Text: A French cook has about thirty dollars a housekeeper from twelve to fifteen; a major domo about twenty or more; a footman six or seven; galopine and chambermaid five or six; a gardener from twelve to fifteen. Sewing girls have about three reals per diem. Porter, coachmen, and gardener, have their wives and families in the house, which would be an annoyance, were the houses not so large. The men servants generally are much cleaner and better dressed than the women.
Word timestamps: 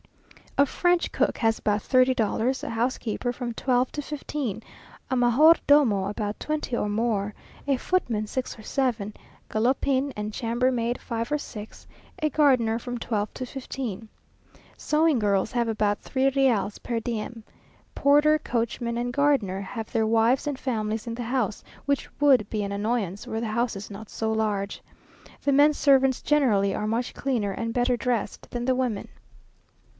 A 0.57 0.65
French 0.65 1.11
cook 1.11 1.37
has 1.37 1.59
about 1.59 1.83
thirty 1.83 2.13
dollars 2.15 2.63
a 2.63 2.71
housekeeper 2.71 3.31
from 3.31 3.53
twelve 3.53 3.91
to 3.93 4.01
fifteen; 4.01 4.63
a 5.11 5.15
major 5.15 5.53
domo 5.67 6.05
about 6.05 6.39
twenty 6.39 6.75
or 6.75 6.89
more; 6.89 7.35
a 7.67 7.77
footman 7.77 8.25
six 8.27 8.57
or 8.59 8.63
seven; 8.63 9.13
galopine 9.47 10.11
and 10.17 10.33
chambermaid 10.33 10.99
five 10.99 11.31
or 11.31 11.37
six; 11.37 11.87
a 12.19 12.29
gardener 12.29 12.79
from 12.79 12.97
twelve 12.97 13.31
to 13.35 13.45
fifteen. 13.45 14.09
Sewing 14.75 15.19
girls 15.19 15.51
have 15.53 15.67
about 15.67 15.99
three 15.99 16.29
reals 16.29 16.79
per 16.79 16.99
diem. 16.99 17.43
Porter, 17.93 18.39
coachmen, 18.39 18.97
and 18.97 19.13
gardener, 19.13 19.61
have 19.61 19.91
their 19.91 20.07
wives 20.07 20.47
and 20.47 20.59
families 20.59 21.07
in 21.07 21.13
the 21.13 21.23
house, 21.23 21.63
which 21.85 22.09
would 22.19 22.49
be 22.49 22.63
an 22.63 22.71
annoyance, 22.71 23.25
were 23.27 23.39
the 23.39 23.47
houses 23.47 23.89
not 23.91 24.09
so 24.09 24.31
large. 24.31 24.81
The 25.43 25.51
men 25.53 25.73
servants 25.73 26.21
generally 26.23 26.73
are 26.73 26.87
much 26.87 27.13
cleaner 27.13 27.51
and 27.51 27.71
better 27.73 27.95
dressed 27.95 28.49
than 28.49 28.65
the 28.65 28.75
women. 28.75 29.07